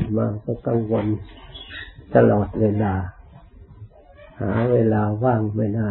[0.00, 1.06] ขึ้นมาก็กังวล
[2.14, 2.94] ตลอดเวลา
[4.40, 5.90] หาเวลาว่างไม่ได้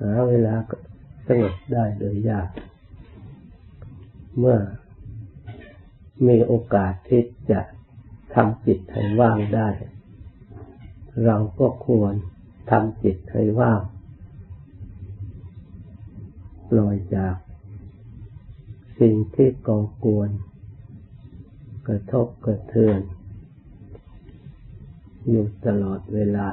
[0.00, 0.54] หาเวลา
[1.26, 2.48] สงบได้โดยยาก
[4.38, 4.58] เมื่อ
[6.26, 7.60] มีโอกาสที่จะ
[8.34, 9.68] ทำจิตให้ว่างได้
[11.26, 12.14] เราก็ควร
[12.70, 13.80] ทำจิตให้ว่าง
[16.70, 17.34] ปล่อยจาก
[19.00, 20.30] สิ่งที่ก่อกวน
[21.88, 23.00] กระทบกระเทือน
[25.28, 26.48] อยู่ตลอดเวลา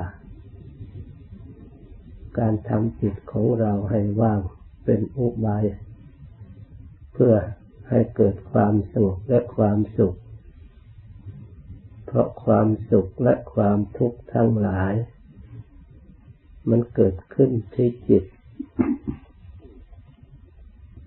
[2.38, 4.40] การทำจิตของเราให้ว่าง
[4.86, 5.66] เป็นอุบาย
[7.13, 7.34] เพื่อ
[7.90, 10.16] ให้เกิดความสงบและความสุข
[12.05, 14.94] เพราะความสุขและความทุกข์ทั้งหลาย
[16.70, 18.24] มันเกิดขึ้นที่จิต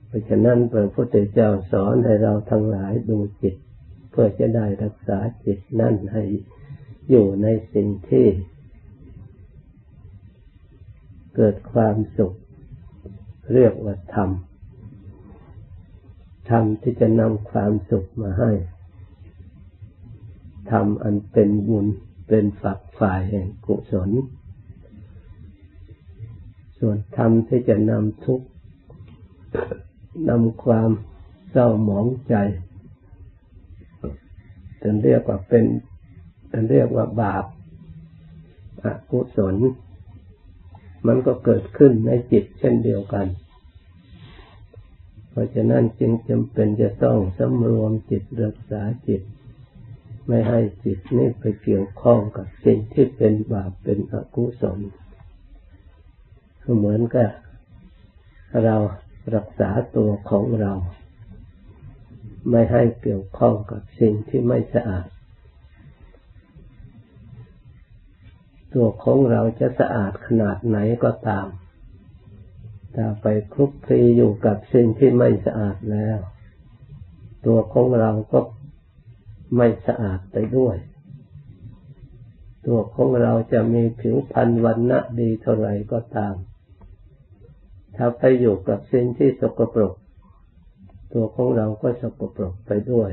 [0.06, 3.56] เพราะฉะนั้นพระพุทธเจ้าสอนให้เราทั้งหลายดูจิต
[4.20, 6.22] พื่อจะได้รักษาจิตนั่นให้
[7.10, 8.26] อยู่ในสิ่งที่
[11.36, 12.34] เกิดความสุข
[13.54, 14.30] เรียกว่าธรรม
[16.50, 18.52] ธรรมที่จะนำความสุขมาให้
[20.70, 21.86] ธรรมอันเป็นบุญ
[22.28, 24.10] เป็นฝักฝ่ายแห่งกุศล
[26.78, 28.46] ส่วนธรรมที่จะนำทุกข์
[30.28, 30.90] นำความ
[31.50, 32.36] เศร้าหมองใจ
[34.82, 35.64] จะเรียกว่าเป็น
[36.50, 37.44] จะเรียกว่าบาป
[38.84, 39.56] อกุศล
[41.06, 43.26] มันก็เกิดขึ้นในจิตเช่นเดียวกัน
[45.30, 49.22] เพราะฉะนั้นจึงจำเป็นจะต้องสำรวมจิตรักษาจิต
[50.26, 54.78] ไม่ให้จิตนี้ไปเกี่ยวข้องกับสิ่งที่เป็นบาปเป็นอกุศล
[56.76, 57.30] เหมือนกับ
[58.64, 58.76] เรา
[59.34, 60.72] รักษาตัวของเรา
[62.50, 65.06] ไม่ให้เกี่ยวข้องกับสิ่งที่ไม่สะอาด
[68.74, 71.46] ตัวของเราจะสะอาดขนาดไหนก็ตาม
[72.94, 76.18] ถ้าไปคลุกคลีอยู่กับสิ่งที่ไม่สะอาดแล้ว
[77.46, 78.40] ตัวของเราก็
[79.56, 80.76] ไม่สะอาดไปด้วย
[82.66, 86.34] ตัวของเราจะมีผิวพรรณวันณะดีเท่าไรก็ตาม
[87.96, 89.94] ถ้าไปอยู่กับสิ่งที่สกปรก
[91.12, 93.10] ตัวของเราก็สกปรกไปด้วย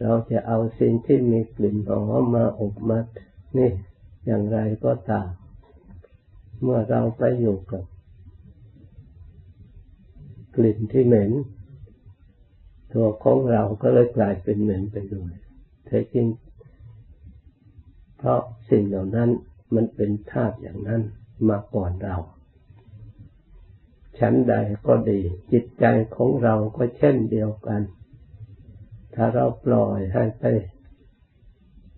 [0.00, 3.06] เราจะเอาสิ่งที่มีกลิ่นหอมมาอบมัด
[3.58, 3.70] นี่
[4.26, 5.28] อย่างไรก็ตาม
[6.62, 7.84] เมื่อเราไปอยู่กับ
[10.56, 11.30] กลิ่นที่เหม็น
[12.92, 15.32] ตัวของเราก็เลยกลายเป็นเหม็นไปด้วย
[15.86, 16.26] แท้จริง
[18.18, 18.40] เพราะ
[18.70, 19.30] สิ่งเหล่านั้น
[19.74, 21.02] มันเป็นธาตุอย่างนั้น
[21.48, 22.16] มาก่อนเรา
[24.18, 24.54] ชั้นใด
[24.86, 25.20] ก็ดี
[25.52, 25.84] จิตใจ
[26.16, 27.82] ของเราก็เช่นเดียวกัน
[29.14, 30.44] ถ้าเราปล่อยให้ไป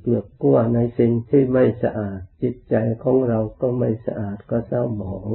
[0.00, 5.30] เกลือกกลัวในสิ่งที่ไม่สะอาด จิตใจของเราก็ไม่สะอาดก็เศร้าหมอง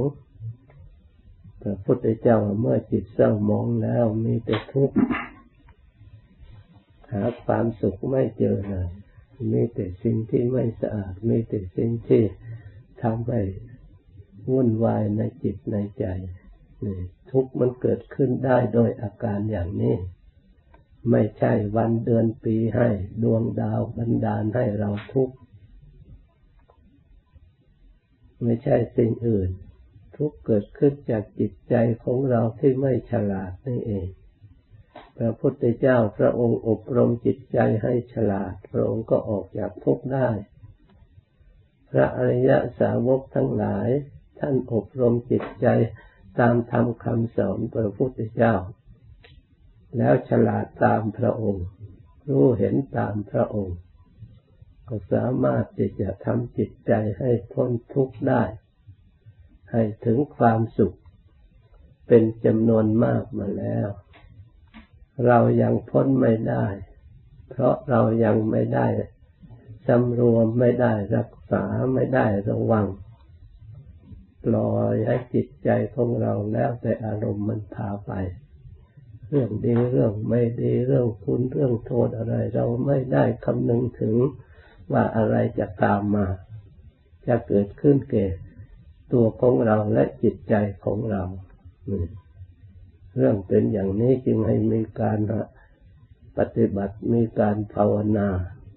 [1.62, 4.96] พระพุทธเจ้าเมื่อจิตเศร้าหมองแล้วมีแต่ทุกข์
[7.12, 8.88] หาความสุขไม่เจอเลย
[9.52, 12.22] มีแต่สิ่งที่ไม่สะอาดมีแต่สิ่งที่
[13.02, 13.40] ทำให้
[14.50, 16.06] วุ่นวายในจิตในใจ
[17.30, 19.96] ทุกข์มันเกิดขึ้นได้โดยอาการอย่างนี้
[21.10, 22.88] ไม่ใช่วันเดือนปีให้
[23.22, 25.34] ดวงดาวบันดาลให้เราทุกข์
[28.42, 29.50] ไม่ใช่สิ่งอื่น
[30.16, 31.74] ทุกเกิดขึ้นจากจิตใจ
[32.04, 34.08] ของเราที่ไม่ฉลาดนี่เอง
[35.16, 40.28] พระพุทธเจ้าพระองค์อบรมจิตใจให้ฉลาด พระองค์ก็ออกจากทุกข์ได้
[41.90, 43.88] พระอริยสาวกทั้งหลาย
[44.38, 45.66] ท่านอบรมจิตใจ
[46.38, 48.54] ตามธรรมคำสอนพระพุทธเจ้า
[49.96, 51.66] แล้วฉลาดตามพระองค์
[52.28, 53.78] รู้เห็นตามพระองค์
[54.88, 58.42] ก็สามารถที่จะทำจิตใจให้พ้นทุกข์ได้
[59.70, 60.96] ให้ถึงความสุข
[62.06, 63.88] เป็นจำนวนมากมาแล้ว
[65.26, 66.66] เรายังพ้นไม่ได้
[67.50, 68.86] เพราะเรายังไม่ได้
[69.86, 72.86] สำรวมไม่ได้รักษาไม่ได้ระวัง
[74.44, 78.12] ปล่อยให้จิตใจของเราแล้วแต่อารมณ์มันพาไป
[79.28, 84.16] เรื่องดีเรื่องไม่ดีเรื่องคุณเรื่องโทษอะไร เราไม่ได้คำนึงถึง
[84.92, 86.26] ว่าอะไรจะตามมา
[87.26, 88.26] จะเกิดขึ้นเก่
[89.12, 90.54] ตัวของเราและจิตใจ
[90.84, 91.22] ของเรา
[93.16, 95.18] เรื่องเป็นอย่างนี้จึงให้มีการ
[96.38, 98.28] ปฏิบัติมีการภาวนา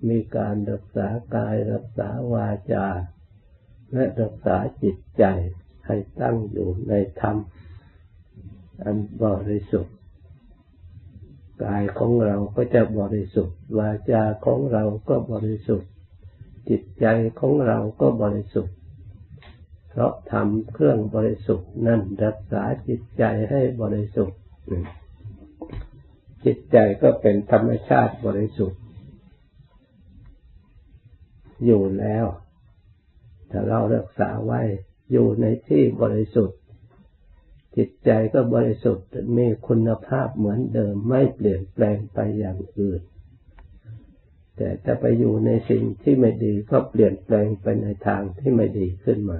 [0.10, 2.88] มีการรักษากายรักษาวาจา
[3.94, 5.24] และรักษาจิตใจ
[5.86, 7.38] ให้ตั้งอยู่ในธรรม
[8.84, 9.96] อันบริสุทธิ์
[11.64, 15.90] กายของเราก็จะบริสุทธิ์วาจาของเราก็บริสุทธิ์
[16.70, 17.06] จิตใจ
[17.40, 18.76] ของเราก็บริสุทธิ์
[19.90, 24.38] เพราะทำเครื่องบริสุทธิ์นั่นรักษาจิตใจให้บริสุทธิ์
[26.46, 28.80] จิตใจก็เป็นธรรมชาติบริสุทธิ์
[31.66, 32.26] อยู่แล้ว
[33.54, 34.62] ถ้าเรารักษาไว้
[35.12, 36.60] อยู่ในที่บริสุทธิ์
[37.78, 39.08] จิตใจก็บริสุทธิ์
[39.38, 43.02] มีคุณภาพเหมือนเดิมไม่เปลี่ยนแปลงไปอย่างอื่น
[44.58, 49.40] แต่ถ้าไปอยู่ในสิ่งที่ไม่ดีก็เปลี่ยนแปลงไปในทางที่ไม่ดีขึ้นมา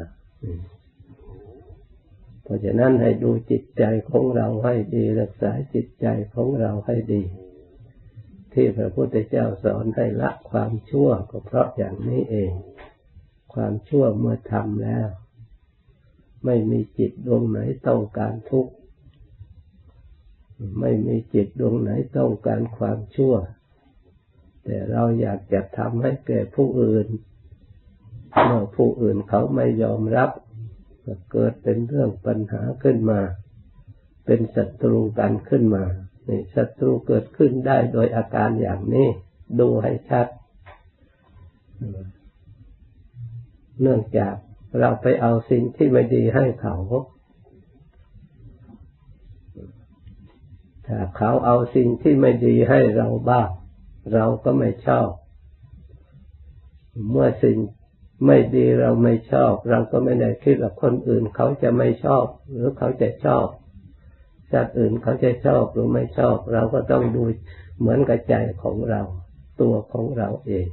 [2.44, 7.24] เพราะฉะนั้นให้ดูจิตใจของเราให้ดีรักษาจิตใจของเราให้ดี
[8.54, 12.52] ที่พระพุทธเจ้าสอนให้ละความชั่วก็เพราะอย่างนี้เอง
[13.54, 15.08] ความชั่วเมื่อทำแล้ว
[16.46, 18.74] ไม่มีจิตดวงไหนต้องการทุกข์
[20.80, 23.36] ไม่มีจิตดวงไหนต้องการความชั่ว
[24.64, 27.08] แต่เราอยากจะทำให้แก่ผู้อื่น
[28.46, 30.30] เมื่อผู้อื่นเขาไม่ยอมรับ
[31.06, 33.20] ก็เกิดเป็นเรื่องปัญหาขึ้นมา
[34.26, 35.86] เป็นศัตรูกันขึ้นมา
[36.28, 39.08] นี่ศัตรูเกิดขึ้นได้โดยอาการอย่างนี้
[39.60, 40.28] ดูให้ชัด
[43.82, 44.34] เนื่องจาก
[44.80, 46.76] เราไปเอาสิ่งที่ไม่ดีให้เขา
[50.88, 53.50] ถ้าเขาเอาสิ่งที่ไม่ดีให้เราบ้าง
[54.14, 55.10] เราก็ไม่ชอบ
[57.12, 57.58] เมื่อสิ่ง
[58.26, 63.46] ไม่ดีเราไม่ชอบ เราก็ไม่ได้คิดว่าคนอื่นเขาจะไม่ชอบ หรือเขาจะชอบ
[64.52, 67.24] สัตว์อื่นเขาจะชอบหรือไม่ชอบ เราก็ต้องดู
[67.80, 69.02] เหมือนกับใจของเรา
[69.62, 70.68] ตัวของเราเอง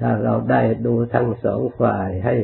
[0.00, 2.34] ถ้าเราได้ดูทั้งสองฝ่ายให้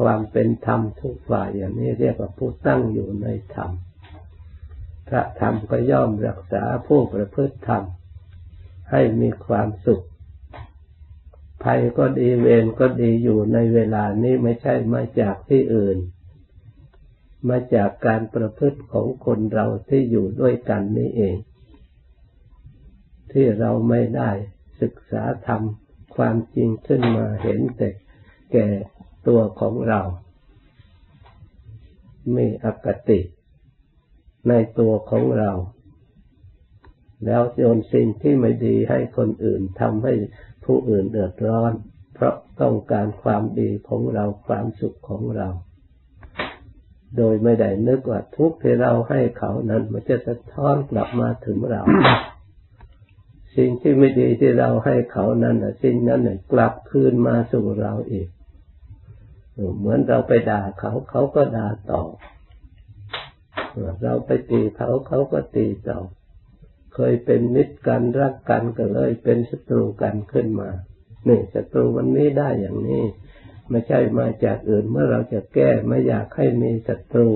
[0.00, 3.70] ความเป็นธรรมทุกฝ่ายอย่างนี้เรียกว่าผู้ตั้งอยู่ในธรรม
[5.08, 7.82] พระธรรมก็ย่อมรักษาผู้ประพฤติธรรม
[8.90, 10.04] ให้มีความสุข
[11.62, 15.98] ภัยก็ดีเวรก็ดีอยู่ในเวลานี้ไม่ใช่มาจากที่อื่น
[17.48, 21.36] มาจากการประพฤติของคนเราที่อยู่ด้วยกันนี้เอง
[23.32, 24.30] ที่เราไม่ได้
[24.82, 25.62] ศึกษาธรรม
[26.16, 27.88] ความจริงขึ้นมาเห็นแต่
[28.52, 28.66] แก่
[29.28, 30.00] ตัวของเรา
[32.32, 33.20] ไมีอคติ
[34.48, 35.52] ในตัวของเรา
[37.26, 40.14] แล้วโยนสิ่งที่ไม่ดีให้คนอื่นทำให้
[40.64, 41.72] ผู้อื่นเดือดร้อน
[42.14, 45.48] เพราะต้องการความดีของเราความสุขของเรา
[47.16, 51.82] โดยไม่ได้นึกว่าทุกที่เราให้เขานั้น มันจะสะท้อนกลับมาถึงเรา
[53.56, 58.28] สิ่งที่ไม่ดีที่เราให้เขานั้นสิ่งนั้นเนี่ยกลับคืนมาสู่เราอีก
[59.78, 62.10] เหมือนเราไปด่าเขาเขาก็ด่าตอบ
[64.02, 66.06] เราไปตีเขาเขาก็ตีตอบ
[66.94, 70.70] เคยเป็นมิตรกันรักกันก็เลยเป็นศัตรูกันขึ้นมา
[71.28, 73.04] นี่ศัตรูมันไม่ได้อย่างนี้
[73.70, 77.28] ไม่ใช่มาจากอื่นเมื่อเราจะแก้ไม่อยากให้มีศัตรู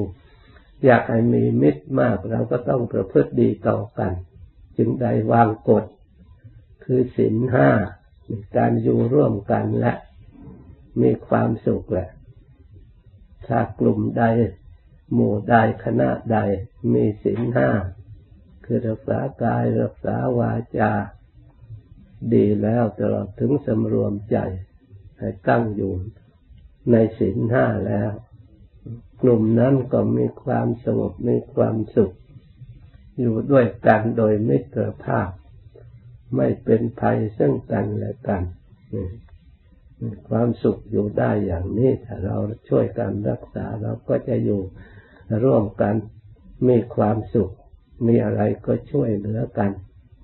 [0.85, 4.13] อยากให้มีมิตรมากเราก็ต้องประพฤติดีต่อกัน
[4.77, 5.85] จึงได้วางกฎ
[6.87, 7.71] คือศีลห้า
[8.57, 9.93] การอยู่ร่วมกันและ
[11.01, 12.09] มีความสุขแหละ
[13.47, 14.25] ถ้ากลุ่มใด
[15.13, 15.55] หมู่ใด
[15.85, 16.39] คณะใด
[16.93, 17.71] มีศีลห้า
[18.65, 20.93] คือรักษากายรักษาวาจา
[22.35, 24.39] ดีแล้วตลอดถึงสำรวมใจ
[25.19, 25.93] ให้ตั้งอยู่
[26.91, 28.13] ในศีลห้าแล้ว
[29.23, 32.13] กลุ่มนั้นก็มีความสงบมีความสุข
[33.19, 35.31] อยู่ด้วยกันโดยมิตรภาพ
[36.35, 38.43] ไม่เป็นภัยซึ่งกันและกัน
[40.29, 42.37] ความสุขอยู่ได้อย่างนี้ถ้าเรา
[42.69, 44.61] ช่วยกันรักษาเราก็จะอยู่
[45.45, 45.95] ร่วมกัน
[46.69, 47.51] มีความสุข
[48.07, 49.71] มีอะไรก็ช่วยเหลือกัน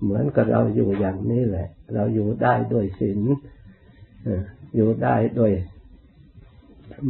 [0.01, 3.19] เหมือนกับเราอยู่อย่างนี้แหละ เราอยู่ได้ด้วยศีล
[4.75, 5.53] อยู่ได้ด้วย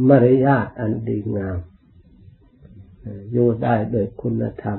[0.08, 1.58] มารยาทอันดีงาม
[3.32, 4.78] อยู่ได้โดยคุณธรรม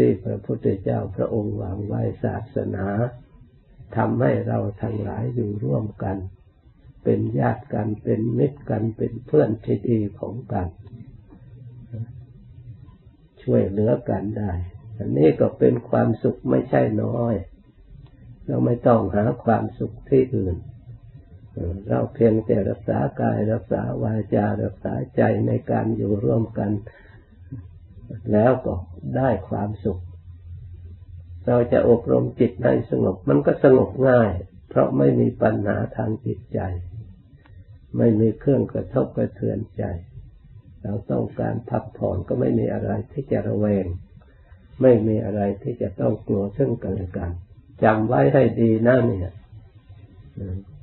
[0.00, 2.86] ที่พระพุทธเจ้าพระองค์วางไว้ศาสนา
[3.96, 6.16] ทำให้เราทั้งหลายอยู่ร่วมกัน
[7.04, 10.68] เป็นญาติกันเป็นมิตรกันเป็นเพื่อนที่ดีของกัน
[13.42, 14.52] ช่วยเหลือกันได้
[14.98, 17.34] อันนี้ก็เป็นความสุขไม่ใช่น้อย
[18.46, 20.56] เราไม่ต้องหาความสุขที่อื่น
[21.88, 26.70] เราเพียงแต่รักษากายรักษาวาจารักษาใจในการอยู่ร่วมกัน
[28.32, 28.74] แล้วก็
[29.16, 30.00] ได้ความสุข
[31.46, 34.32] เราจะอบรมจิตให้สงบ มันก็สงบง่าย
[34.68, 36.60] เพราะไม่มีปัญหาทางจิตใจ
[37.96, 39.84] ไม่มีเครื่องกระทบกระเทือนใจ
[40.82, 43.86] เราต้องการพักผ่อนก็ไม่มีอะไรที่จะระแวง
[44.82, 47.30] ไม่มีอะไรที่จะต้องกลัวซึ่งกันและกัน
[47.82, 49.32] จำไว้ให้ดีนะเนี่ย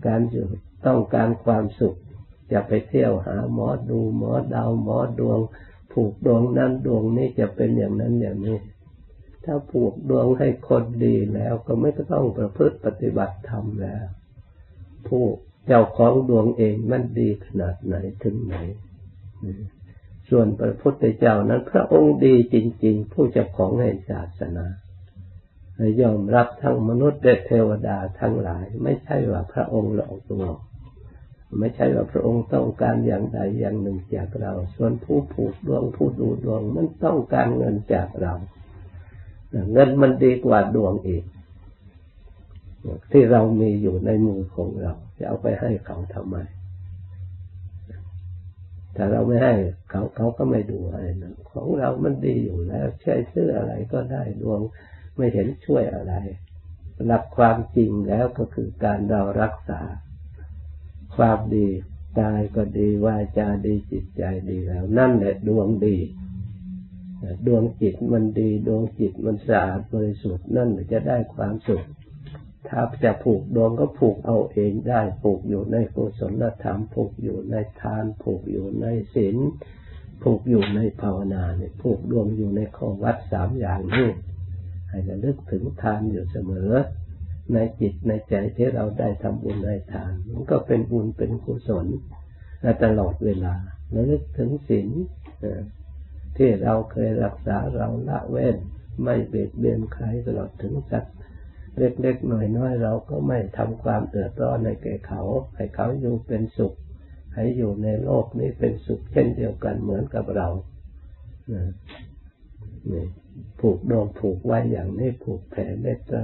[0.05, 0.47] การอยู่
[0.87, 1.97] ต้องการความสุข
[2.51, 5.39] จะไปเที่ยวหาหมอดูหมอดาวหมอดวง
[5.99, 8.59] ผูกดวงนั้นดวงนี้จะเป็นอย่างนั้นอย่างนี้
[9.45, 14.05] ถ้าผูกดวงให้คนดีแล้วก็ไม่ต้องประพฤติปฏิบัติธรรมแล้ว
[15.07, 15.23] ผู้
[15.67, 18.55] เจ้าของดวงเองมันดีขนาดไหนถึงไหน
[20.29, 24.65] ส่วนพระพุทธเจ้านั้น พระองค์ดีจริง ๆ ผู้เจ้าของแห่งศาสนา
[26.01, 30.55] ยอมรับทั้งมนุษย์และเทวดาทั้งหลาย ไม่ใช่ว่าพระองค์หลอกลวง
[31.59, 38.33] ไม่ใช่ว่าพระองค์ต้องการอย่างใดอย่างหนึ่งจากเรา ส่วนผู้ผูกดวงผู้ดูดวงมันต้องการเงินจากเรา
[39.73, 41.23] เงินมันดีกว่าดวงอีก
[43.11, 46.37] ที่เรามีอยู่ในมือของเรา จะเอาไปให้เขาทำไม
[48.95, 49.53] ถ้าเราไม่ให้
[49.89, 54.61] เขาเขาก็ไม่ดูอะไรนะของเรามันดีอยู่แล้วใช้ซื้ออะไรก็ได้ดวง
[55.15, 56.13] ไม่เห็นช่วยอะไร
[57.05, 59.81] หลักความจริงแล้วก็คือการเรารักษา
[61.17, 61.67] ความดี
[62.19, 65.97] กายก็ดีวาจาดีจิตใจดีแล้ว นั่นแหละดวงดี
[67.47, 71.85] ดวงจิตมันดี ดวงจิตมันสะอาดบริสุทธิ์นั่นจะได้ความสุข
[72.67, 79.37] ถ้าจะผูกดวงก็ผูกเอาเองได้ผูกอยู่ในกุศลธรรมผูกอยู่ในทาน ผูกอยู่ในศีล
[80.23, 84.07] ผูกอยู่ในภาวนาเนี่ยผูกดวงอยู่ในข้อวัดสามอย่างนี้
[84.89, 86.71] ให้ระลึกถึงทานอยู่เสมอ
[87.53, 91.87] ในจิตในใจที่เราได้ทำบุญในทาน มันก็เป็นบุญเป็นกุศล
[92.83, 93.55] ตลอดเวลา
[93.93, 94.89] ระลึกถึงศีล
[96.37, 98.57] ที่เราเคยรักษาเราละเว้น
[99.03, 101.15] ไม่เบียดเบียนใครตลอดถึงสัตว์
[101.77, 105.21] เล็กๆหน่อยๆเราก็ไม่ทำความเดือดร้อนในแก่เขา
[105.55, 106.73] ให้เขาอยู่เป็นสุข
[107.33, 110.47] ให้อยู่ในโลกนี้เป็นสุขเช่นเดียวกันเหมือนกับเรา
[112.91, 113.05] นี่
[113.59, 116.21] ผูกดองผูกไว้อย่างนี้ผูกแผ่เมตตา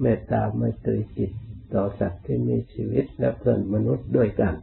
[0.00, 1.32] เมตตาไม่ตรีจิต
[1.74, 4.54] ต่อสัตว์ที่มีชีวิตและเพื่อนมนุษย์ด้วยกัน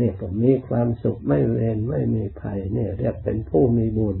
[0.00, 4.16] นี่ก็มีความสุขไม่เวรไม่มีภัยนี่เรียกเป็นผู้มีบุญ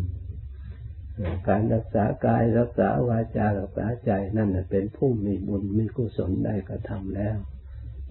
[1.48, 7.36] การรักษากายรักษาวาจารักษาใจนั่นเป็นผู้มีบุญมีกุศลได้กระทำแล้ว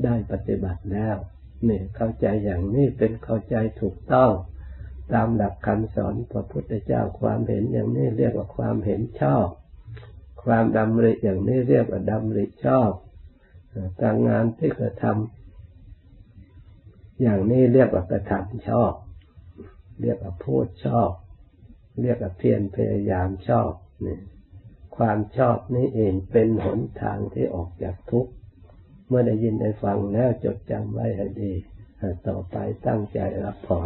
[0.03, 1.17] ได้ปฏิบัติแล้ว
[1.67, 4.31] นี่เข้าใจอย่างนี้เป็นเข้าใจถูกต้อง
[5.13, 9.47] ตามหลักคำสอนพระพุทธเจ้าความเห็นอย่างนี้เรียกว่าความเห็นชอบ
[10.43, 12.91] ความดำริอย่างนี้เรียกว่าดำริชอบ
[14.01, 18.93] การงานที่กระทำอย่างนี้เรียกว่ากระทำชอบ
[20.01, 21.11] เรียกว่าพูดชอบ
[22.01, 23.71] เรียกว่าเพียรพยายามชอบ
[24.05, 24.17] นี่
[24.97, 28.31] ความชอบนี้เองเป็นหนทางที่ออกจากทุกข์
[29.07, 31.53] เมื่อได้ยินได้ฟังแล้วจดจำไว้ให้ดี
[32.27, 32.55] ต่อไป
[32.87, 33.85] ตั้งใจรับผ่อน